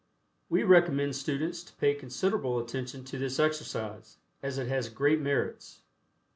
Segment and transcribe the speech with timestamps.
[0.49, 5.83] We recommend students to pay considerable attention to this exercise, as it has great merits.